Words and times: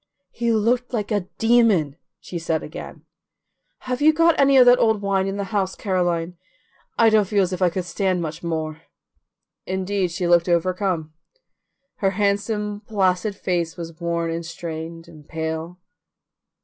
"He 0.31 0.51
looked 0.51 0.93
like 0.93 1.11
a 1.11 1.27
demon!" 1.37 1.95
she 2.19 2.39
said 2.39 2.63
again. 2.63 3.03
"Have 3.81 4.01
you 4.01 4.13
got 4.13 4.33
any 4.39 4.57
of 4.57 4.65
that 4.65 4.79
old 4.79 4.99
wine 5.03 5.27
in 5.27 5.37
the 5.37 5.43
house, 5.53 5.75
Caroline? 5.75 6.37
I 6.97 7.11
don't 7.11 7.27
feel 7.27 7.43
as 7.43 7.53
if 7.53 7.61
I 7.61 7.69
could 7.69 7.85
stand 7.85 8.19
much 8.19 8.41
more." 8.41 8.81
Indeed, 9.67 10.09
she 10.09 10.27
looked 10.27 10.49
overcome. 10.49 11.13
Her 11.97 12.09
handsome 12.17 12.81
placid 12.87 13.35
face 13.35 13.77
was 13.77 14.01
worn 14.01 14.31
and 14.31 14.43
strained 14.43 15.07
and 15.07 15.29
pale. 15.29 15.77